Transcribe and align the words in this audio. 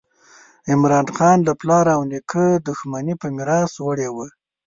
عمراخان 0.71 1.37
له 1.47 1.53
پلار 1.61 1.85
او 1.95 2.01
نیکه 2.11 2.45
دښمني 2.67 3.15
په 3.21 3.27
میراث 3.35 3.73
وړې 3.85 4.09
وه. 4.15 4.27